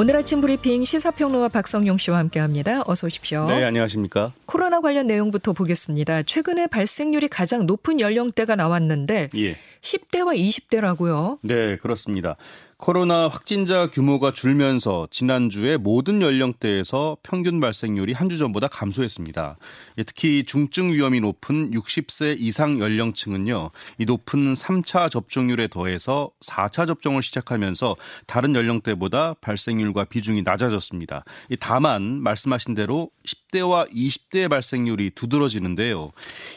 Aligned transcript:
오늘 0.00 0.16
아침 0.16 0.40
브리핑 0.40 0.82
시사평론가 0.82 1.48
박성용 1.48 1.98
씨와 1.98 2.16
함께합니다. 2.16 2.84
어서 2.86 3.06
오십시오. 3.06 3.46
네, 3.48 3.62
안녕하십니까. 3.62 4.32
코로나 4.46 4.80
관련 4.80 5.06
내용부터 5.06 5.52
보겠습니다. 5.52 6.22
최근에 6.22 6.68
발생률이 6.68 7.28
가장 7.28 7.66
높은 7.66 8.00
연령대가 8.00 8.56
나왔는데 8.56 9.28
예. 9.36 9.56
10대와 9.82 10.38
20대라고요. 10.38 11.40
네, 11.42 11.76
그렇습니다. 11.76 12.36
코로나 12.80 13.28
확진자 13.28 13.88
규모가 13.88 14.32
줄면서 14.32 15.08
지난주에 15.10 15.76
모든 15.76 16.22
연령대에서 16.22 17.18
평균 17.22 17.60
발생률이 17.60 18.14
한 18.14 18.30
주 18.30 18.38
전보다 18.38 18.68
감소했습니다. 18.68 19.56
예, 19.98 20.02
특히 20.04 20.44
중증 20.44 20.92
위험이 20.92 21.18
높은 21.20 21.72
60세 21.72 22.36
이상 22.38 22.78
연령층은요, 22.78 23.70
이 23.98 24.04
높은 24.04 24.52
3차 24.54 25.10
접종률에 25.10 25.66
더해서 25.66 26.30
4차 26.40 26.86
접종을 26.86 27.22
시작하면서 27.22 27.96
다른 28.26 28.54
연령대보다 28.54 29.34
발생률과 29.40 30.04
비중이 30.04 30.42
낮아졌습니다. 30.42 31.24
다만 31.58 32.22
말씀하신 32.22 32.74
대로 32.74 33.10
10대와 33.26 33.92
20대의 33.92 34.48
발생률이 34.48 35.10
두드러지는데요. 35.10 36.12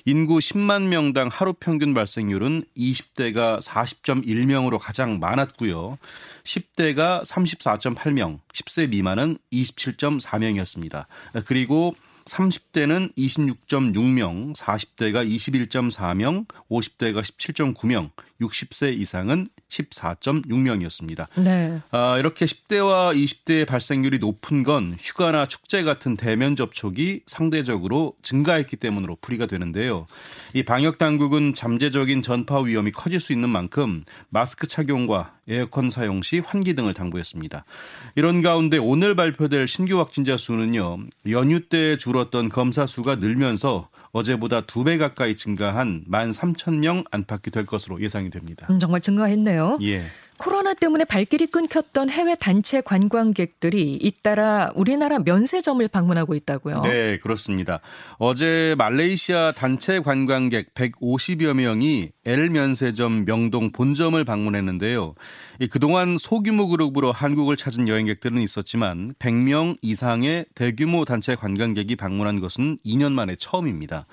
인구 0.05 0.37
10만 0.37 0.83
명당 0.83 1.29
하루 1.31 1.53
평균 1.53 1.95
발생률은 1.95 2.65
20대가 2.77 3.59
40.1명으로 3.61 4.77
가장 4.79 5.19
많았고요. 5.19 5.97
10대가 6.43 7.23
34.8명, 7.25 8.39
10세 8.53 8.89
미만은 8.89 9.37
27.4명이었습니다. 9.51 11.05
그리고 11.45 11.95
30대는 12.25 13.13
26.6명, 13.17 14.55
40대가 14.55 15.27
21.4명, 15.27 16.47
50대가 16.69 17.21
17.9명, 17.21 18.11
60세 18.41 18.97
이상은 18.97 19.47
14.6명이었습니다. 19.73 21.27
네. 21.43 21.79
아, 21.91 22.17
이렇게 22.17 22.45
10대와 22.45 23.15
20대의 23.15 23.65
발생률이 23.65 24.19
높은 24.19 24.63
건 24.63 24.95
휴가나 24.99 25.47
축제 25.47 25.83
같은 25.83 26.15
대면 26.15 26.55
접촉이 26.55 27.21
상대적으로 27.25 28.13
증가했기 28.21 28.75
때문으로 28.77 29.17
풀이가 29.21 29.47
되는데요. 29.47 30.05
이 30.53 30.63
방역 30.63 30.97
당국은 30.97 31.53
잠재적인 31.53 32.21
전파 32.21 32.59
위험이 32.59 32.91
커질 32.91 33.19
수 33.19 33.33
있는 33.33 33.49
만큼 33.49 34.03
마스크 34.29 34.67
착용과 34.67 35.33
에어컨 35.47 35.89
사용 35.89 36.21
시 36.21 36.39
환기 36.39 36.73
등을 36.75 36.93
당부했습니다. 36.93 37.65
이런 38.15 38.41
가운데 38.41 38.77
오늘 38.77 39.15
발표될 39.15 39.67
신규 39.67 39.99
확진자 39.99 40.37
수는요. 40.37 40.99
연휴 41.29 41.67
때 41.67 41.97
줄었던 41.97 42.49
검사 42.49 42.85
수가 42.85 43.15
늘면서 43.15 43.89
어제보다 44.13 44.61
두 44.61 44.83
배 44.83 44.97
가까이 44.97 45.35
증가한 45.35 46.05
13,000명 46.09 47.05
안팎이 47.11 47.51
될 47.51 47.65
것으로 47.65 47.99
예상이 48.01 48.29
됩니다. 48.29 48.67
음, 48.69 48.79
정말 48.79 49.01
증가했네요. 49.01 49.79
예. 49.81 50.03
코로나 50.37 50.73
때문에 50.73 51.05
발길이 51.05 51.47
끊겼던 51.47 52.09
해외 52.09 52.35
단체 52.35 52.81
관광객들이 52.81 53.97
잇따라 54.01 54.71
우리나라 54.75 55.19
면세점을 55.19 55.87
방문하고 55.87 56.35
있다고요. 56.35 56.81
네, 56.81 57.17
그렇습니다. 57.19 57.79
어제 58.17 58.75
말레이시아 58.77 59.53
단체 59.53 59.99
관광객 59.99 60.73
150여 60.73 61.53
명이 61.53 62.11
L 62.25 62.49
면세점 62.49 63.25
명동 63.25 63.71
본점을 63.71 64.21
방문했는데요. 64.23 65.15
그동안 65.69 66.17
소규모 66.17 66.67
그룹으로 66.67 67.11
한국을 67.11 67.55
찾은 67.55 67.87
여행객들은 67.87 68.41
있었지만 68.41 69.13
100명 69.19 69.77
이상의 69.81 70.45
대규모 70.55 71.05
단체 71.05 71.35
관광객이 71.35 71.95
방문한 71.95 72.39
것은 72.39 72.77
2년 72.85 73.13
만에 73.13 73.35
처음입니다. 73.37 74.07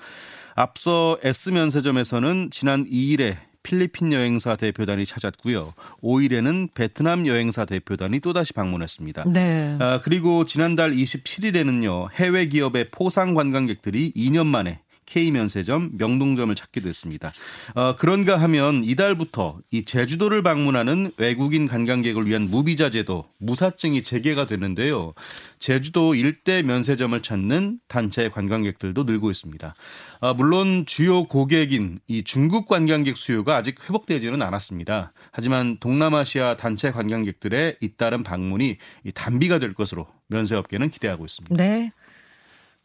앞서 0.55 1.17
S 1.23 1.49
면세점에서는 1.49 2.49
지난 2.51 2.85
2일에 2.85 3.37
필리핀 3.63 4.13
여행사 4.13 4.55
대표단이 4.55 5.05
찾았고요. 5.05 5.73
5일에는 6.03 6.73
베트남 6.73 7.27
여행사 7.27 7.65
대표단이 7.65 8.19
또다시 8.19 8.53
방문했습니다. 8.53 9.25
네. 9.27 9.77
아, 9.79 9.99
그리고 10.03 10.45
지난달 10.45 10.91
27일에는요. 10.91 12.11
해외 12.13 12.47
기업의 12.47 12.89
포상 12.91 13.33
관광객들이 13.33 14.11
2년 14.13 14.47
만에 14.47 14.79
K면세점 15.11 15.91
명동점을 15.97 16.55
찾기도 16.55 16.87
했습니다. 16.87 17.33
어, 17.75 17.95
그런가 17.97 18.37
하면 18.37 18.83
이달부터 18.83 19.59
이 19.69 19.83
제주도를 19.83 20.41
방문하는 20.41 21.11
외국인 21.17 21.67
관광객을 21.67 22.27
위한 22.27 22.43
무비자 22.43 22.89
제도 22.89 23.25
무사증이 23.39 24.03
재개가 24.03 24.45
되는데요. 24.45 25.13
제주도 25.59 26.15
일대 26.15 26.63
면세점을 26.63 27.21
찾는 27.21 27.79
단체 27.89 28.29
관광객들도 28.29 29.03
늘고 29.03 29.29
있습니다. 29.31 29.73
어, 30.21 30.33
물론 30.33 30.85
주요 30.85 31.25
고객인 31.25 31.99
이 32.07 32.23
중국 32.23 32.67
관광객 32.67 33.17
수요가 33.17 33.57
아직 33.57 33.83
회복되지는 33.83 34.41
않았습니다. 34.41 35.11
하지만 35.31 35.77
동남아시아 35.79 36.55
단체 36.55 36.91
관광객들의 36.91 37.77
잇따른 37.81 38.23
방문이 38.23 38.77
단비가 39.13 39.59
될 39.59 39.73
것으로 39.73 40.07
면세업계는 40.27 40.89
기대하고 40.89 41.25
있습니다. 41.25 41.55
네. 41.55 41.91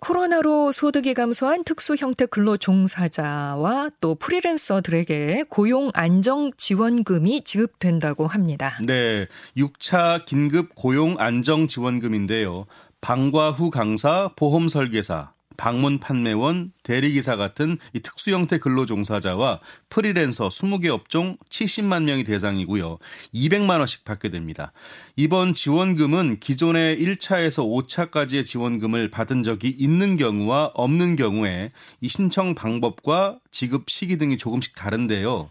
코로나로 0.00 0.72
소득이 0.72 1.14
감소한 1.14 1.64
특수 1.64 1.96
형태 1.96 2.26
근로 2.26 2.56
종사자와 2.56 3.90
또 4.00 4.14
프리랜서들에게 4.14 5.44
고용 5.48 5.90
안정 5.94 6.50
지원금이 6.56 7.44
지급된다고 7.44 8.26
합니다. 8.26 8.78
네. 8.84 9.26
6차 9.56 10.24
긴급 10.26 10.74
고용 10.74 11.16
안정 11.18 11.66
지원금인데요. 11.66 12.66
방과 13.00 13.50
후 13.50 13.70
강사, 13.70 14.30
보험 14.36 14.68
설계사, 14.68 15.32
방문 15.56 15.98
판매원, 15.98 16.72
대리기사 16.82 17.36
같은 17.36 17.78
이 17.92 18.00
특수 18.00 18.30
형태 18.30 18.58
근로 18.58 18.86
종사자와 18.86 19.60
프리랜서 19.88 20.48
20개 20.48 20.88
업종 20.88 21.36
70만 21.50 22.04
명이 22.04 22.24
대상이고요. 22.24 22.98
200만 23.34 23.78
원씩 23.78 24.04
받게 24.04 24.30
됩니다. 24.30 24.72
이번 25.16 25.54
지원금은 25.54 26.40
기존의 26.40 26.98
1차에서 26.98 27.86
5차까지의 27.86 28.44
지원금을 28.44 29.10
받은 29.10 29.42
적이 29.42 29.70
있는 29.70 30.16
경우와 30.16 30.72
없는 30.74 31.16
경우에 31.16 31.72
이 32.00 32.08
신청 32.08 32.54
방법과 32.54 33.38
지급 33.50 33.88
시기 33.90 34.18
등이 34.18 34.36
조금씩 34.36 34.74
다른데요. 34.74 35.50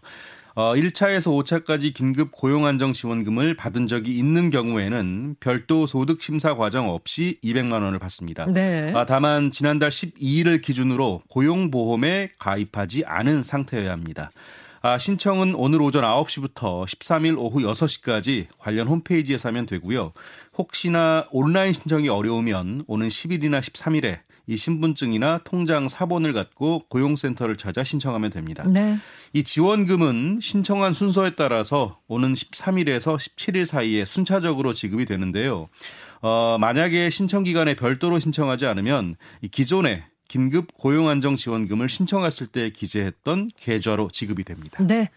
어, 0.58 0.74
1차에서 0.74 1.44
5차까지 1.44 1.92
긴급 1.92 2.32
고용안정 2.32 2.92
지원금을 2.92 3.56
받은 3.56 3.86
적이 3.88 4.16
있는 4.16 4.48
경우에는 4.48 5.36
별도 5.38 5.86
소득 5.86 6.22
심사 6.22 6.56
과정 6.56 6.88
없이 6.88 7.38
200만 7.44 7.82
원을 7.82 7.98
받습니다. 7.98 8.46
네. 8.46 8.90
아, 8.94 9.04
다만 9.04 9.50
지난달 9.50 9.90
12일을 9.90 10.62
기준으로 10.62 11.20
고용보험에 11.28 12.30
가입하지 12.38 13.04
않은 13.04 13.42
상태여야 13.42 13.92
합니다. 13.92 14.30
아, 14.80 14.96
신청은 14.96 15.54
오늘 15.56 15.82
오전 15.82 16.04
9시부터 16.04 16.86
13일 16.86 17.36
오후 17.38 17.60
6시까지 17.60 18.46
관련 18.56 18.88
홈페이지에서 18.88 19.50
하면 19.50 19.66
되고요. 19.66 20.14
혹시나 20.56 21.26
온라인 21.32 21.74
신청이 21.74 22.08
어려우면 22.08 22.84
오는 22.86 23.08
10일이나 23.08 23.60
13일에 23.60 24.20
이 24.46 24.56
신분증이나 24.56 25.40
통장 25.44 25.88
사본을 25.88 26.32
갖고 26.32 26.84
고용센터를 26.88 27.56
찾아 27.56 27.82
신청하면 27.82 28.30
됩니다. 28.30 28.64
네. 28.66 28.96
이 29.32 29.42
지원금은 29.42 30.38
신청한 30.40 30.92
순서에 30.92 31.34
따라서 31.36 31.98
오는 32.06 32.32
13일에서 32.32 33.16
17일 33.16 33.64
사이에 33.64 34.04
순차적으로 34.04 34.72
지급이 34.72 35.04
되는데요. 35.04 35.68
어, 36.22 36.56
만약에 36.60 37.10
신청 37.10 37.42
기간에 37.42 37.74
별도로 37.74 38.18
신청하지 38.18 38.66
않으면 38.66 39.16
이 39.42 39.48
기존에 39.48 40.04
긴급 40.28 40.76
고용안정 40.76 41.36
지원금을 41.36 41.88
신청했을 41.88 42.46
때 42.48 42.70
기재했던 42.70 43.50
계좌로 43.56 44.08
지급이 44.12 44.44
됩니다. 44.44 44.82
네. 44.84 45.10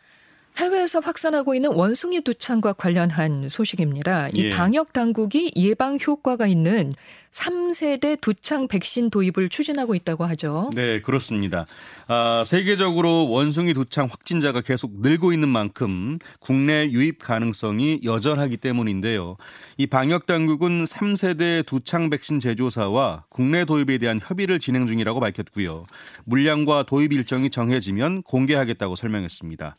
해외에서 0.57 0.99
확산하고 0.99 1.55
있는 1.55 1.71
원숭이 1.71 2.21
두창과 2.21 2.73
관련한 2.73 3.47
소식입니다. 3.49 4.29
이 4.33 4.45
예. 4.45 4.49
방역 4.49 4.91
당국이 4.91 5.53
예방 5.55 5.97
효과가 5.97 6.47
있는 6.47 6.91
3세대 7.31 8.19
두창 8.19 8.67
백신 8.67 9.09
도입을 9.09 9.49
추진하고 9.49 9.95
있다고 9.95 10.25
하죠. 10.25 10.69
네, 10.73 10.99
그렇습니다. 11.01 11.65
아, 12.07 12.43
세계적으로 12.45 13.29
원숭이 13.29 13.73
두창 13.73 14.07
확진자가 14.07 14.61
계속 14.61 14.99
늘고 15.01 15.31
있는 15.31 15.47
만큼 15.47 16.17
국내 16.39 16.89
유입 16.89 17.19
가능성이 17.19 18.01
여전하기 18.03 18.57
때문인데요. 18.57 19.37
이 19.77 19.87
방역 19.87 20.25
당국은 20.25 20.83
3세대 20.83 21.65
두창 21.65 22.09
백신 22.09 22.39
제조사와 22.39 23.25
국내 23.29 23.63
도입에 23.63 23.97
대한 23.99 24.19
협의를 24.21 24.59
진행 24.59 24.85
중이라고 24.87 25.19
밝혔고요. 25.19 25.85
물량과 26.25 26.83
도입 26.83 27.13
일정이 27.13 27.49
정해지면 27.49 28.23
공개하겠다고 28.23 28.95
설명했습니다. 28.95 29.77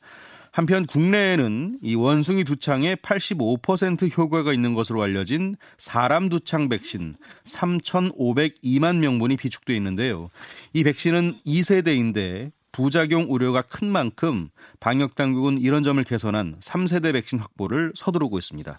한편 0.52 0.85
국내에는 0.87 1.79
이 1.82 1.94
원숭이 1.94 2.44
두창에 2.44 2.97
85% 2.97 4.17
효과가 4.17 4.52
있는 4.52 4.75
것으로 4.75 5.02
알려진 5.02 5.56
사람 5.79 6.29
두창 6.29 6.69
백신 6.69 7.17
3,502만 7.44 8.97
명분이 8.97 9.37
비축돼 9.37 9.76
있는데요. 9.76 10.29
이 10.73 10.82
백신은 10.82 11.38
2세대인데 11.47 12.50
부작용 12.73 13.26
우려가 13.29 13.62
큰 13.62 13.88
만큼 13.88 14.49
방역 14.79 15.14
당국은 15.14 15.58
이런 15.58 15.82
점을 15.82 16.02
개선한 16.02 16.56
3세대 16.61 17.12
백신 17.12 17.38
확보를 17.38 17.93
서두르고 17.94 18.38
있습니다. 18.38 18.79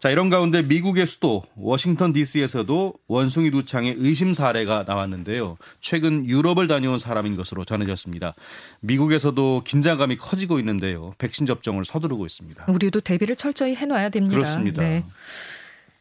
자, 0.00 0.10
이런 0.10 0.30
가운데 0.30 0.62
미국의 0.62 1.06
수도 1.08 1.42
워싱턴 1.56 2.12
DC에서도 2.12 2.94
원숭이 3.08 3.50
두 3.50 3.64
창의 3.64 3.96
의심 3.98 4.32
사례가 4.32 4.84
나왔는데요. 4.86 5.56
최근 5.80 6.24
유럽을 6.24 6.68
다녀온 6.68 7.00
사람인 7.00 7.36
것으로 7.36 7.64
전해졌습니다. 7.64 8.34
미국에서도 8.80 9.62
긴장감이 9.64 10.16
커지고 10.16 10.60
있는데요. 10.60 11.14
백신 11.18 11.46
접종을 11.46 11.84
서두르고 11.84 12.26
있습니다. 12.26 12.66
우리도 12.68 13.00
대비를 13.00 13.34
철저히 13.34 13.74
해놔야 13.74 14.10
됩니다. 14.10 14.36
그렇습니다. 14.36 14.82
네. 14.82 15.04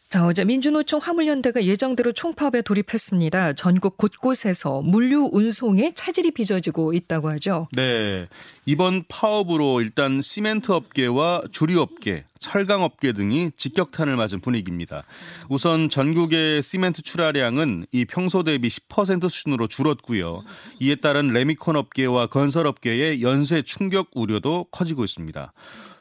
자, 0.10 0.26
어제 0.26 0.46
민주노총 0.46 1.02
화물연대가 1.02 1.66
예정대로 1.66 2.14
총파업에 2.14 2.62
돌입했습니다. 2.62 3.54
전국 3.54 3.98
곳곳에서 3.98 4.82
물류 4.82 5.30
운송에 5.34 5.92
차질이 5.96 6.32
빚어지고 6.32 6.94
있다고 6.94 7.30
하죠. 7.32 7.68
네. 7.74 8.30
이번 8.66 9.04
파업으로 9.10 9.82
일단 9.82 10.22
시멘트 10.22 10.72
업계와 10.72 11.44
주류 11.52 11.82
업계, 11.82 12.24
철강 12.40 12.84
업계 12.84 13.12
등이 13.12 13.52
직격탄을 13.58 14.16
맞은 14.16 14.40
분위기입니다. 14.40 15.04
우선 15.50 15.90
전국의 15.90 16.64
시멘트 16.64 17.02
출하량은 17.02 17.88
이 17.92 18.06
평소 18.06 18.44
대비 18.44 18.70
10% 18.70 19.28
수준으로 19.28 19.68
줄었고요. 19.68 20.44
이에 20.80 20.96
따른 20.96 21.28
레미콘 21.28 21.76
업계와 21.76 22.28
건설 22.28 22.66
업계의 22.66 23.22
연쇄 23.22 23.62
충격 23.62 24.08
우려도 24.16 24.68
커지고 24.72 25.04
있습니다. 25.04 25.52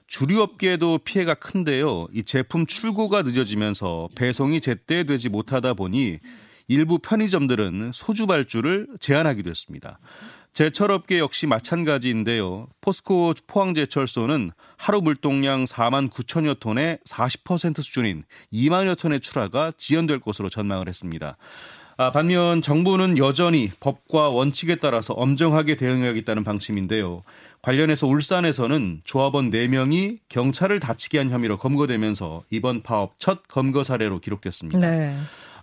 주류업계에도 0.06 0.98
피해가 0.98 1.34
큰데요. 1.34 2.06
이 2.12 2.22
제품 2.22 2.66
출고가 2.66 3.22
늦어지면서 3.22 4.08
배송이 4.14 4.60
제때 4.60 5.04
되지 5.04 5.28
못하다 5.28 5.74
보니 5.74 6.18
일부 6.68 6.98
편의점들은 6.98 7.92
소주 7.94 8.26
발주를 8.26 8.88
제한하기도 9.00 9.50
했습니다. 9.50 9.98
제철업계 10.52 11.18
역시 11.18 11.46
마찬가지인데요. 11.46 12.68
포스코 12.80 13.34
포항제철소는 13.46 14.52
하루 14.78 15.02
물동량 15.02 15.64
4만 15.64 16.10
9천여 16.10 16.60
톤의 16.60 16.98
40% 17.04 17.82
수준인 17.82 18.24
2만여 18.52 18.98
톤의 18.98 19.20
출하가 19.20 19.74
지연될 19.76 20.20
것으로 20.20 20.48
전망을 20.48 20.88
했습니다. 20.88 21.36
아, 21.98 22.10
반면 22.10 22.62
정부는 22.62 23.18
여전히 23.18 23.70
법과 23.80 24.30
원칙에 24.30 24.76
따라서 24.76 25.14
엄정하게 25.14 25.76
대응해야겠다는 25.76 26.44
방침인데요. 26.44 27.22
관련해서 27.62 28.06
울산에서는 28.06 29.00
조합원 29.04 29.50
4명이 29.50 30.18
경찰을 30.28 30.80
다치게 30.80 31.18
한 31.18 31.30
혐의로 31.30 31.56
검거되면서 31.56 32.44
이번 32.50 32.82
파업 32.82 33.18
첫 33.18 33.48
검거 33.48 33.82
사례로 33.82 34.20
기록됐습니다. 34.20 34.78
네. 34.78 35.16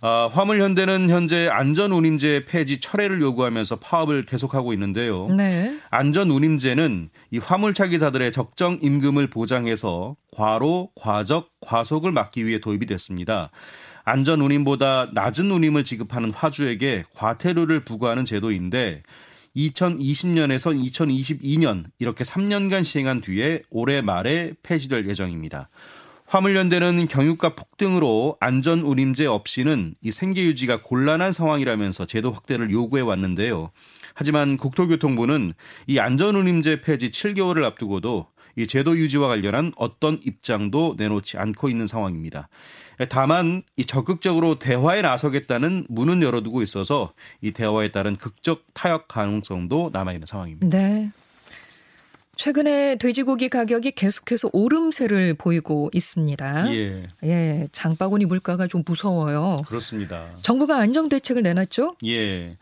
아, 0.06 0.28
화물현대는 0.30 1.08
현재 1.08 1.48
안전운임제 1.48 2.44
폐지 2.46 2.78
철회를 2.78 3.22
요구하면서 3.22 3.76
파업을 3.76 4.26
계속하고 4.26 4.74
있는데요. 4.74 5.28
네. 5.28 5.78
안전운임제는 5.90 7.08
이 7.30 7.38
화물차 7.38 7.86
기사들의 7.86 8.30
적정 8.32 8.78
임금을 8.82 9.28
보장해서 9.28 10.16
과로, 10.30 10.90
과적, 10.94 11.48
과속을 11.62 12.12
막기 12.12 12.44
위해 12.44 12.58
도입이 12.60 12.84
됐습니다. 12.84 13.50
안전운임보다 14.04 15.12
낮은 15.14 15.50
운임을 15.50 15.84
지급하는 15.84 16.32
화주에게 16.34 17.04
과태료를 17.14 17.84
부과하는 17.86 18.26
제도인데 18.26 19.02
2020년에서 19.56 20.74
2022년 20.90 21.84
이렇게 21.98 22.24
3년간 22.24 22.84
시행한 22.84 23.20
뒤에 23.20 23.62
올해 23.70 24.00
말에 24.00 24.54
폐지될 24.62 25.08
예정입니다. 25.08 25.68
화물연대는 26.26 27.06
경유가 27.06 27.50
폭등으로 27.50 28.36
안전 28.40 28.80
운임제 28.80 29.26
없이는 29.26 29.94
이 30.00 30.10
생계 30.10 30.42
유지가 30.44 30.80
곤란한 30.82 31.32
상황이라면서 31.32 32.06
제도 32.06 32.32
확대를 32.32 32.70
요구해 32.70 33.02
왔는데요. 33.02 33.70
하지만 34.14 34.56
국토교통부는 34.56 35.52
이 35.86 35.98
안전 35.98 36.34
운임제 36.34 36.80
폐지 36.80 37.10
7개월을 37.10 37.64
앞두고도 37.64 38.26
이 38.56 38.66
제도 38.66 38.96
유지와 38.96 39.28
관련한 39.28 39.72
어떤 39.76 40.20
입장도 40.24 40.94
내놓지 40.96 41.38
않고 41.38 41.68
있는 41.68 41.86
상황입니다. 41.86 42.48
다만 43.08 43.62
이 43.76 43.84
적극적으로 43.84 44.58
대화에 44.58 45.02
나서겠다는 45.02 45.86
문은 45.88 46.22
열어두고 46.22 46.62
있어서 46.62 47.12
이 47.40 47.50
대화에 47.50 47.90
따른 47.90 48.16
극적 48.16 48.64
타협 48.72 49.08
가능성도 49.08 49.90
남아 49.92 50.12
있는 50.12 50.26
상황입니다. 50.26 50.78
네. 50.78 51.10
최근에 52.36 52.96
돼지고기 52.96 53.48
가격이 53.48 53.92
계속해서 53.92 54.50
오름세를 54.52 55.34
보이고 55.34 55.88
있습니다. 55.92 56.74
예. 56.74 57.06
예. 57.22 57.68
장바구니 57.70 58.24
물가가 58.24 58.66
좀 58.66 58.82
무서워요. 58.84 59.56
그렇습니다. 59.68 60.30
정부가 60.42 60.78
안정 60.78 61.08
대책을 61.08 61.42
내놨죠? 61.42 61.96
예. 62.06 62.56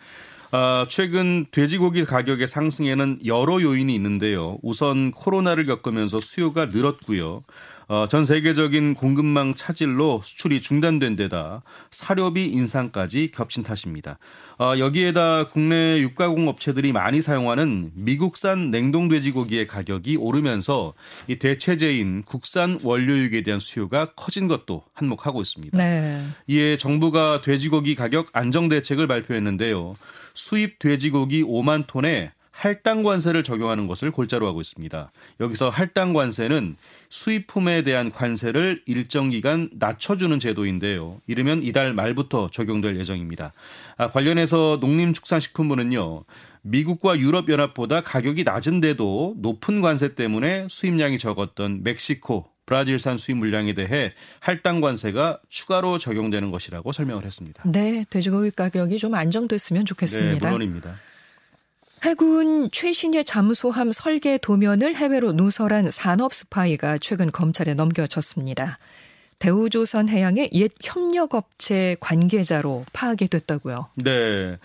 어, 0.52 0.84
최근 0.86 1.46
돼지고기 1.50 2.04
가격의 2.04 2.46
상승에는 2.46 3.20
여러 3.24 3.62
요인이 3.62 3.94
있는데요. 3.94 4.58
우선 4.62 5.10
코로나를 5.10 5.64
겪으면서 5.64 6.20
수요가 6.20 6.66
늘었고요. 6.66 7.42
어, 7.88 8.06
전 8.06 8.24
세계적인 8.24 8.94
공급망 8.94 9.54
차질로 9.54 10.20
수출이 10.22 10.60
중단된 10.60 11.16
데다 11.16 11.62
사료비 11.90 12.44
인상까지 12.44 13.30
겹친 13.30 13.62
탓입니다. 13.62 14.18
어, 14.58 14.74
여기에다 14.78 15.48
국내 15.48 15.98
육가공 16.00 16.48
업체들이 16.48 16.92
많이 16.92 17.22
사용하는 17.22 17.90
미국산 17.94 18.70
냉동 18.70 19.08
돼지고기의 19.08 19.66
가격이 19.66 20.16
오르면서 20.16 20.92
이 21.28 21.36
대체제인 21.36 22.24
국산 22.24 22.78
원료육에 22.82 23.42
대한 23.42 23.58
수요가 23.58 24.12
커진 24.16 24.48
것도 24.48 24.84
한몫하고 24.92 25.40
있습니다. 25.40 25.78
네. 25.78 26.26
이에 26.46 26.76
정부가 26.76 27.40
돼지고기 27.40 27.94
가격 27.94 28.28
안정 28.34 28.68
대책을 28.68 29.06
발표했는데요. 29.06 29.96
수입 30.34 30.78
돼지고기 30.78 31.42
5만 31.42 31.86
톤에 31.86 32.32
할당 32.52 33.02
관세를 33.02 33.42
적용하는 33.42 33.86
것을 33.86 34.10
골자로 34.12 34.46
하고 34.46 34.60
있습니다. 34.60 35.10
여기서 35.40 35.70
할당 35.70 36.12
관세는 36.12 36.76
수입품에 37.08 37.82
대한 37.82 38.10
관세를 38.10 38.82
일정 38.86 39.30
기간 39.30 39.70
낮춰주는 39.72 40.38
제도인데요. 40.38 41.20
이르면 41.26 41.62
이달 41.62 41.94
말부터 41.94 42.50
적용될 42.52 42.98
예정입니다. 42.98 43.52
아, 43.96 44.08
관련해서 44.08 44.78
농림축산식품부는요. 44.80 46.24
미국과 46.62 47.18
유럽연합보다 47.18 48.02
가격이 48.02 48.44
낮은데도 48.44 49.36
높은 49.38 49.80
관세 49.80 50.14
때문에 50.14 50.66
수입량이 50.70 51.18
적었던 51.18 51.82
멕시코, 51.82 52.51
브라질산 52.66 53.18
수입 53.18 53.38
물량에 53.38 53.74
대해 53.74 54.12
할당 54.40 54.80
관세가 54.80 55.40
추가로 55.48 55.98
적용되는 55.98 56.50
것이라고 56.50 56.92
설명을 56.92 57.24
했습니다. 57.24 57.62
네, 57.66 58.04
돼지고기 58.08 58.50
가격이 58.52 58.98
좀 58.98 59.14
안정됐으면 59.14 59.84
좋겠습니다. 59.86 60.34
네, 60.34 60.38
물론입니다. 60.40 60.94
해군 62.04 62.68
최신의 62.72 63.24
잠수함 63.24 63.92
설계 63.92 64.36
도면을 64.36 64.96
해외로 64.96 65.32
누설한 65.32 65.90
산업 65.90 66.34
스파이가 66.34 66.98
최근 66.98 67.30
검찰에 67.30 67.74
넘겨졌습니다. 67.74 68.76
대우조선 69.38 70.08
해양의 70.08 70.50
옛 70.52 70.70
협력업체 70.82 71.96
관계자로 72.00 72.84
파악이 72.92 73.26
됐다고요. 73.28 73.88
네. 73.96 74.56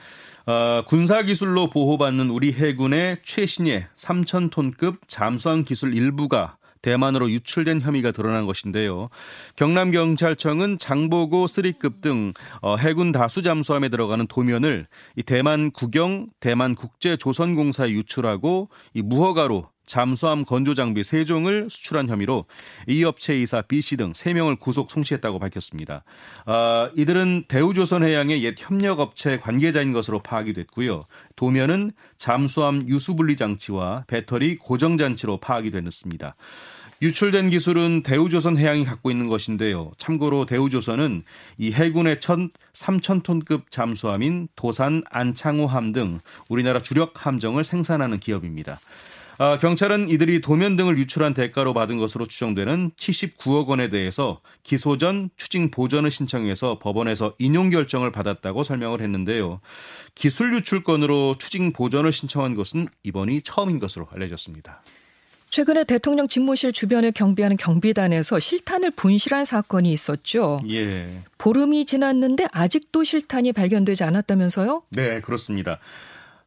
어, 0.46 0.84
군사 0.88 1.24
기술로 1.24 1.70
보호받는 1.70 2.30
우리 2.30 2.54
해군의 2.54 3.18
최신의 3.24 3.88
3,000톤급 3.96 5.00
잠수함 5.08 5.63
기술 5.66 5.96
일부가 5.96 6.57
대만으로 6.81 7.29
유출된 7.31 7.81
혐의가 7.81 8.12
드러난 8.12 8.46
것인데요. 8.46 9.10
경남경찰청은 9.55 10.77
장보고 10.79 11.46
3급 11.46 12.01
등 12.01 12.34
어, 12.62 12.75
해군 12.77 13.12
다수 13.12 13.41
잠수함에 13.41 13.89
들어가는 13.89 14.27
도면을 14.27 14.88
이 15.15 15.24
대만 15.24 15.72
국영 15.72 16.27
대만 16.39 16.75
국제조선공사에 16.75 17.89
유출하고 17.91 18.69
이 18.93 19.01
무허가로 19.01 19.69
잠수함 19.88 20.46
건조 20.46 20.75
장비 20.75 21.01
3종을 21.01 21.72
수출한 21.72 22.08
혐의로 22.10 22.46
이 22.88 23.03
업체 23.03 23.39
이사 23.41 23.63
B씨 23.63 23.98
등 23.98 24.12
3명을 24.12 24.60
구속 24.60 24.91
송치했다고 24.91 25.39
밝혔습니다. 25.39 26.03
아, 26.46 26.91
이들은 26.96 27.46
대우조선해양의 27.48 28.44
옛 28.44 28.56
협력업체 28.58 29.39
관계자인 29.39 29.94
것으로 29.94 30.20
파악이 30.20 30.53
됐고요. 30.53 31.03
도면은 31.36 31.91
잠수함 32.17 32.88
유수분리 32.88 33.36
장치와 33.36 34.03
배터리 34.08 34.58
고정 34.58 34.98
장치로 34.98 35.38
파악이 35.38 35.72
됐습니다. 35.72 36.36
유출된 37.01 37.51
기술은 37.51 38.01
대우조선 38.01 38.58
해양이 38.58 38.84
갖고 38.84 39.12
있는 39.12 39.27
것인데요. 39.27 39.91
참고로 39.98 40.48
대우조선은 40.48 41.24
이 41.60 41.72
해군의 41.72 42.20
첫 42.20 42.39
3,000톤급 42.74 43.70
잠수함인 43.70 44.48
도산 44.56 45.03
안창호함 45.10 45.91
등 45.91 46.20
우리나라 46.50 46.79
주력 46.82 47.25
함정을 47.25 47.63
생산하는 47.63 48.20
기업입니다. 48.20 48.79
아, 49.39 49.60
경찰은 49.60 50.10
이들이 50.10 50.41
도면 50.41 50.75
등을 50.77 50.98
유출한 50.98 51.34
대가로 51.34 51.74
받은 51.74 51.98
것으로 51.98 52.25
추정되는 52.25 52.91
79억 52.98 53.67
원에 53.67 53.89
대해서 53.89 54.41
기소 54.63 54.98
전 54.98 55.29
추징 55.38 55.70
보전을 55.70 56.10
신청해서 56.10 56.79
법원에서 56.79 57.36
인용 57.38 57.70
결정을 57.70 58.12
받았다고 58.12 58.63
설명을 58.63 59.01
했는데요. 59.01 59.62
기술 60.15 60.56
유출 60.56 60.84
건으로 60.84 61.36
추징 61.38 61.72
보전을 61.72 62.12
신청한 62.12 62.56
것은 62.56 62.88
이번이 63.03 63.41
처음인 63.41 63.79
것으로 63.79 64.08
알려졌습니다. 64.12 64.82
최근에 65.50 65.86
대통령 65.86 66.27
집무실 66.27 66.74
주변을 66.74 67.13
경비하는 67.13 67.58
경비단에서 67.58 68.39
실탄을 68.39 68.91
분실한 68.91 69.46
사건이 69.46 69.91
있었죠. 69.94 70.60
예. 70.70 71.22
보름이 71.38 71.86
지났는데 71.86 72.48
아직도 72.51 73.03
실탄이 73.03 73.53
발견되지 73.53 74.03
않았다면서요? 74.03 74.84
네, 74.89 75.22
그렇습니다. 75.22 75.79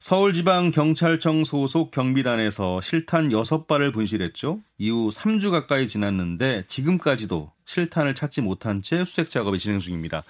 서울지방경찰청 0.00 1.44
소속 1.44 1.90
경비단에서 1.90 2.80
실탄 2.80 3.28
6발을 3.28 3.92
분실했죠. 3.92 4.60
이후 4.78 5.10
3주 5.10 5.50
가까이 5.50 5.86
지났는데 5.86 6.64
지금까지도 6.68 7.52
실탄을 7.66 8.14
찾지 8.14 8.40
못한 8.40 8.80
채 8.80 9.04
수색 9.04 9.30
작업이 9.30 9.58
진행 9.58 9.78
중입니다. 9.78 10.22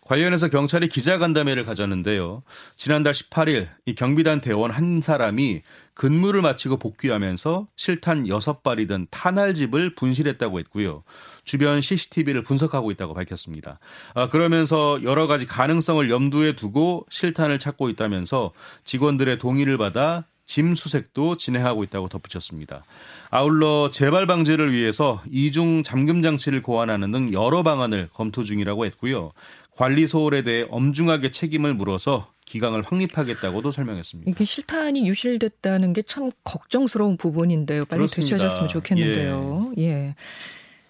관련해서 0.00 0.48
경찰이 0.48 0.88
기자간담회를 0.88 1.66
가졌는데요. 1.66 2.42
지난달 2.74 3.12
18일 3.12 3.68
이 3.84 3.94
경비단 3.94 4.40
대원 4.40 4.70
한 4.70 5.02
사람이 5.02 5.60
근무를 5.98 6.42
마치고 6.42 6.76
복귀하면서 6.76 7.66
실탄 7.74 8.22
6발이 8.22 8.86
든 8.86 9.08
탄알집을 9.10 9.96
분실했다고 9.96 10.60
했고요. 10.60 11.02
주변 11.44 11.80
CCTV를 11.80 12.44
분석하고 12.44 12.92
있다고 12.92 13.14
밝혔습니다. 13.14 13.80
아, 14.14 14.28
그러면서 14.28 15.02
여러 15.02 15.26
가지 15.26 15.44
가능성을 15.44 16.08
염두에 16.08 16.54
두고 16.54 17.04
실탄을 17.10 17.58
찾고 17.58 17.88
있다면서 17.88 18.52
직원들의 18.84 19.40
동의를 19.40 19.76
받아 19.76 20.24
짐 20.46 20.76
수색도 20.76 21.36
진행하고 21.36 21.82
있다고 21.82 22.08
덧붙였습니다. 22.08 22.84
아울러 23.30 23.90
재발 23.92 24.28
방지를 24.28 24.72
위해서 24.72 25.20
이중 25.28 25.82
잠금 25.82 26.22
장치를 26.22 26.62
고안하는 26.62 27.10
등 27.10 27.32
여러 27.32 27.64
방안을 27.64 28.08
검토 28.14 28.44
중이라고 28.44 28.86
했고요. 28.86 29.32
관리 29.78 30.08
소홀에 30.08 30.42
대해 30.42 30.66
엄중하게 30.70 31.30
책임을 31.30 31.72
물어서 31.72 32.32
기강을 32.46 32.82
확립하겠다고도 32.82 33.70
설명했습니다. 33.70 34.28
이게 34.28 34.44
실탄이 34.44 35.06
유실됐다는 35.06 35.92
게 35.92 36.02
참 36.02 36.32
걱정스러운 36.42 37.16
부분인데요. 37.16 37.84
빨리 37.84 37.98
그렇습니다. 38.00 38.38
되찾았으면 38.38 38.68
좋겠는데요. 38.70 39.72
예. 39.78 39.82
예. 39.84 40.14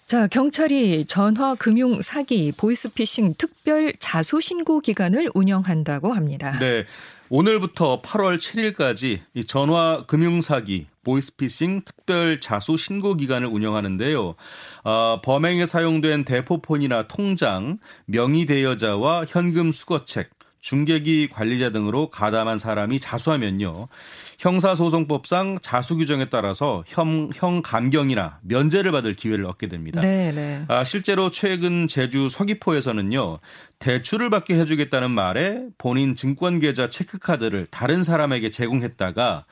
자, 0.09 0.25
경찰이 0.25 1.05
전화 1.05 1.53
금융 1.53 2.01
사기 2.01 2.51
보이스피싱 2.51 3.35
특별 3.37 3.93
자수 3.99 4.41
신고 4.41 4.79
기간을 4.79 5.29
운영한다고 5.35 6.13
합니다. 6.13 6.57
네. 6.57 6.85
오늘부터 7.29 8.01
8월 8.01 8.39
7일까지 8.39 9.19
이 9.35 9.45
전화 9.45 10.05
금융 10.07 10.41
사기 10.41 10.87
보이스피싱 11.03 11.83
특별 11.85 12.41
자수 12.41 12.75
신고 12.75 13.13
기간을 13.13 13.49
운영하는데요. 13.49 14.33
어, 14.83 15.21
범행에 15.23 15.67
사용된 15.67 16.25
대포폰이나 16.25 17.07
통장, 17.07 17.77
명의 18.07 18.47
대여자와 18.47 19.25
현금 19.27 19.71
수거책, 19.71 20.31
중개기 20.61 21.29
관리자 21.29 21.69
등으로 21.69 22.09
가담한 22.09 22.57
사람이 22.57 22.99
자수하면요. 22.99 23.87
형사소송법상 24.39 25.59
자수 25.61 25.97
규정에 25.97 26.29
따라서 26.29 26.83
형, 26.87 27.29
형 27.33 27.61
감경이나 27.61 28.39
면제를 28.41 28.91
받을 28.91 29.13
기회를 29.13 29.45
얻게 29.45 29.67
됩니다. 29.67 30.01
네, 30.01 30.31
네. 30.31 30.63
아, 30.67 30.83
실제로 30.83 31.29
최근 31.29 31.87
제주 31.87 32.29
서귀포에서는요. 32.29 33.39
대출을 33.79 34.29
받게 34.29 34.55
해주겠다는 34.55 35.11
말에 35.11 35.63
본인 35.77 36.15
증권 36.15 36.59
계좌 36.59 36.89
체크카드를 36.89 37.67
다른 37.71 38.03
사람에게 38.03 38.49
제공했다가 38.49 39.45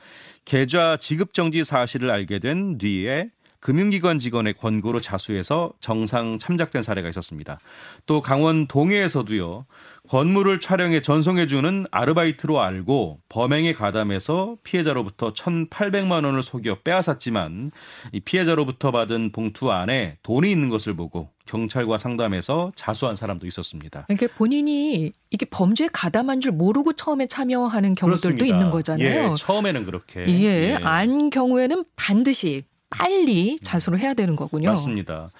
계좌 0.44 0.96
지급 0.98 1.34
정지 1.34 1.64
사실을 1.64 2.10
알게 2.10 2.38
된 2.38 2.78
뒤에 2.78 3.30
금융기관 3.60 4.18
직원의 4.18 4.54
권고로 4.54 5.00
자수해서 5.00 5.72
정상 5.80 6.38
참작된 6.38 6.82
사례가 6.82 7.08
있었습니다. 7.08 7.58
또 8.06 8.22
강원 8.22 8.66
동해에서도요. 8.68 9.66
건물을 10.08 10.60
촬영해 10.60 11.02
전송해주는 11.02 11.86
아르바이트로 11.90 12.60
알고 12.60 13.20
범행에 13.28 13.72
가담해서 13.74 14.56
피해자로부터 14.62 15.32
1,800만 15.32 16.24
원을 16.24 16.42
속여 16.42 16.76
빼앗았지만 16.82 17.72
이 18.12 18.20
피해자로부터 18.20 18.90
받은 18.90 19.32
봉투 19.32 19.70
안에 19.70 20.18
돈이 20.22 20.50
있는 20.50 20.68
것을 20.70 20.94
보고 20.94 21.30
경찰과 21.46 21.98
상담해서 21.98 22.72
자수한 22.74 23.16
사람도 23.16 23.46
있었습니다. 23.46 24.06
이게 24.08 24.28
본인이 24.28 25.12
이게 25.30 25.46
범죄에 25.46 25.88
가담한 25.92 26.40
줄 26.40 26.52
모르고 26.52 26.92
처음에 26.92 27.26
참여하는 27.26 27.94
경우들도 27.94 28.36
그렇습니다. 28.36 28.46
있는 28.46 28.70
거잖아요. 28.70 29.30
예, 29.30 29.34
처음에는 29.36 29.84
그렇게. 29.84 30.26
예, 30.28 30.70
예. 30.70 30.78
안 30.82 31.30
경우에는 31.30 31.84
반드시 31.96 32.64
빨리 32.90 33.58
자수를 33.62 33.98
해야 33.98 34.14
되는 34.14 34.36
거군요. 34.36 34.70
맞습니다. 34.70 35.30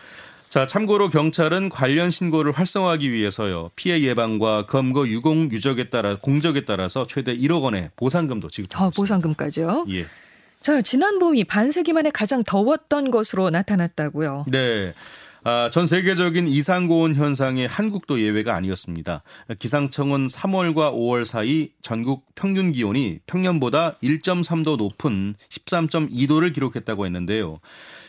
자, 0.49 0.67
참고로 0.67 1.11
경찰은 1.11 1.69
관련 1.69 2.11
신고를 2.11 2.53
활성화하기 2.53 3.13
위해서요. 3.13 3.71
피해 3.77 4.01
예방과 4.01 4.67
검거 4.67 5.07
유공 5.07 5.51
유적에 5.51 5.91
따라 5.91 6.15
공적에 6.15 6.65
따라서 6.65 7.07
최대 7.07 7.37
1억 7.37 7.63
원의 7.63 7.91
보상금도 7.97 8.49
지급하고 8.49 8.85
아, 8.85 8.91
보상금까지요? 8.91 9.87
예. 9.91 10.07
자, 10.63 10.81
지난 10.83 11.19
봄이 11.19 11.45
반세기 11.45 11.93
만에 11.93 12.11
가장 12.11 12.43
더웠던 12.43 13.11
것으로 13.11 13.51
나타났다고요. 13.51 14.47
네. 14.49 14.93
아, 15.51 15.71
전 15.71 15.87
세계적인 15.87 16.47
이상고온 16.47 17.15
현상에 17.15 17.65
한국도 17.65 18.21
예외가 18.21 18.55
아니었습니다. 18.55 19.23
기상청은 19.59 20.27
3월과 20.27 20.93
5월 20.93 21.25
사이 21.25 21.71
전국 21.81 22.27
평균 22.35 22.71
기온이 22.71 23.21
평년보다 23.27 23.97
1.3도 24.03 24.77
높은 24.77 25.37
13.2도를 25.49 26.53
기록했다고 26.53 27.07
했는데요. 27.07 27.61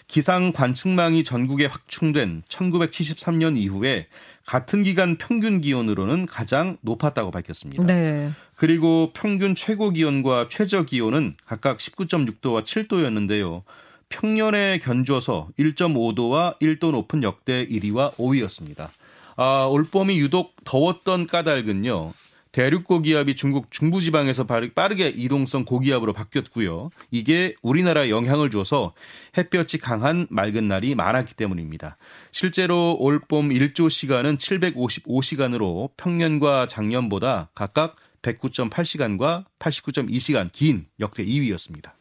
기상 0.08 0.52
관측망이 0.52 1.24
전국에 1.24 1.68
확충된 1.68 2.44
1973년 2.50 3.56
이후에 3.56 4.08
같은 4.46 4.84
기간 4.84 5.18
평균 5.18 5.62
기온으로는 5.62 6.26
가장 6.26 6.76
높았다고 6.82 7.32
밝혔습니다. 7.32 7.86
네. 7.86 8.32
그리고 8.56 9.12
평균 9.14 9.56
최고 9.56 9.92
기온과 9.92 10.48
최저 10.50 10.84
기온은 10.84 11.38
각각 11.46 11.78
19.6도와 11.78 12.64
7도였는데요. 12.64 13.64
평년에 14.10 14.80
견주어서 14.80 15.50
1.5도와 15.58 16.60
1도 16.60 16.92
높은 16.92 17.24
역대 17.24 17.68
1위와 17.68 18.16
5위였습니다. 18.16 18.90
아, 19.38 19.68
올봄이 19.72 20.20
유독 20.20 20.56
더웠던 20.66 21.28
까닭은요. 21.28 22.14
대륙 22.52 22.86
고기압이 22.86 23.36
중국 23.36 23.70
중부지방에서 23.70 24.46
빠르게 24.46 25.10
이동성 25.10 25.66
고기압으로 25.66 26.14
바뀌었고요. 26.14 26.90
이게 27.12 27.54
우리나라에 27.62 28.10
영향을 28.10 28.50
줘서 28.50 28.94
햇볕이 29.38 29.78
강한 29.78 30.26
맑은 30.32 30.68
날이 30.68 30.96
많았기 30.96 31.36
때문입니다. 31.36 31.98
실제로 32.32 32.98
올봄 33.00 33.50
1조 33.50 33.90
시간은 33.90 34.38
755시간으로 34.38 35.92
평년과 35.96 36.68
작년보다 36.68 37.50
각각 37.54 37.96
109.8시간과 38.24 39.46
89.2시간 39.60 40.52
긴 40.52 40.88
역대 41.00 41.24
2위였습니다. 41.24 41.99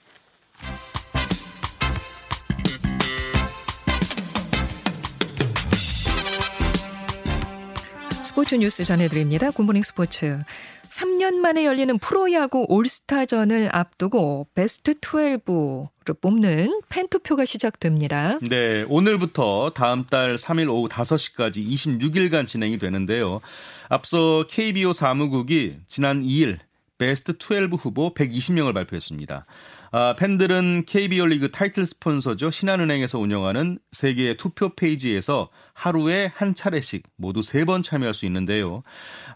스포츠 8.38 8.54
뉴스 8.54 8.84
전해드립니다. 8.84 9.50
good 9.50 9.62
morning 9.62 9.82
스포츠. 9.82 10.38
3년 10.84 11.34
만에 11.38 11.64
열리는 11.64 11.98
프로야구 11.98 12.66
올스타전을 12.68 13.68
앞두고 13.72 14.46
베스트 14.54 14.94
12를 14.94 16.20
뽑는 16.20 16.82
팬투표가 16.88 17.44
시작됩니다. 17.44 18.38
네, 18.42 18.84
오늘부터 18.88 19.72
다음 19.74 20.06
달 20.06 20.36
3일 20.36 20.70
오후 20.70 20.88
5시까지 20.88 21.56
26일간 21.66 22.46
진행이 22.46 22.78
되는데요. 22.78 23.40
앞서 23.88 24.44
KBO 24.48 24.92
사무국이 24.92 25.78
지난 25.88 26.22
2일 26.22 26.58
베스트 26.96 27.36
12 27.36 27.74
후보 27.74 28.14
120명을 28.14 28.72
발표했습니다. 28.72 29.46
아, 29.90 30.14
팬들은 30.18 30.84
KBO 30.86 31.26
리그 31.26 31.50
타이틀 31.50 31.86
스폰서죠. 31.86 32.50
신한은행에서 32.50 33.18
운영하는 33.18 33.78
세 33.92 34.05
개의 34.05 34.36
투표 34.36 34.74
페이지에서 34.74 35.48
하루에 35.74 36.30
한 36.34 36.54
차례씩 36.54 37.04
모두 37.16 37.42
세 37.42 37.64
번 37.64 37.82
참여할 37.82 38.14
수 38.14 38.24
있는데요. 38.26 38.82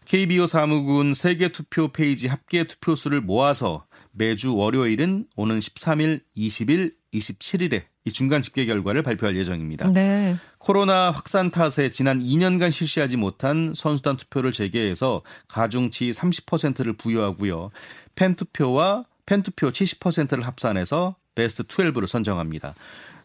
KBO 0.07 0.47
사무국 0.47 1.13
세 1.15 1.28
개 1.28 1.49
투표 1.49 1.89
페이지 1.89 2.29
합계 2.29 2.65
투표수를 2.65 3.21
모아서 3.21 3.85
매주 4.13 4.55
월요일은 4.55 5.27
오는 5.37 5.59
13일, 5.59 6.21
20일, 6.37 6.95
27일에 7.15 7.85
이 8.05 8.11
중간 8.11 8.43
집계 8.43 8.65
결과를 8.67 9.03
발표할 9.03 9.37
예정입니다. 9.37 9.93
네. 9.93 10.37
코로나 10.59 11.11
확산 11.11 11.51
탓에 11.51 11.89
지난 11.89 12.21
2년간 12.21 12.73
실시하지 12.73 13.17
못한 13.17 13.75
선수단 13.77 14.17
투표를 14.17 14.51
재개해서 14.53 15.23
가중치 15.49 16.11
30%를 16.11 16.95
부여하고요. 16.95 17.71
팬 18.15 18.35
투표와 18.35 19.05
팬투표 19.27 19.71
70%를 19.71 20.47
합산해서 20.47 21.17
베스트 21.35 21.63
12를 21.63 22.07
선정합니다. 22.07 22.75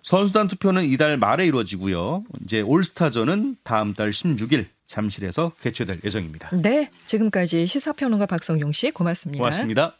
선수단 0.02 0.48
투표는 0.48 0.86
이달 0.86 1.18
말에 1.18 1.46
이루어지고요. 1.46 2.24
이제 2.44 2.62
올스타전은 2.62 3.58
다음 3.64 3.94
달 3.94 4.12
16일 4.12 4.68
잠실에서 4.86 5.52
개최될 5.62 6.02
예정입니다. 6.04 6.50
네, 6.56 6.90
지금까지 7.06 7.68
시사평론가 7.68 8.26
박성용 8.26 8.72
씨 8.72 8.92
고맙습니다. 8.92 9.42
고맙습니다. 9.42 9.98